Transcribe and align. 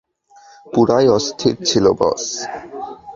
পুরাই 0.67 1.05
অস্থির 1.09 1.55
ছিল 1.65 1.85
বস। 1.99 2.23